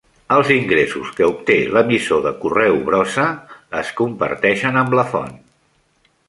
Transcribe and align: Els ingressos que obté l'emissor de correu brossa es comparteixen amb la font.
Els 0.35 0.47
ingressos 0.53 1.11
que 1.19 1.27
obté 1.31 1.57
l'emissor 1.75 2.23
de 2.27 2.31
correu 2.45 2.79
brossa 2.87 3.27
es 3.83 3.93
comparteixen 4.01 4.81
amb 4.83 4.99
la 5.01 5.05
font. 5.15 5.39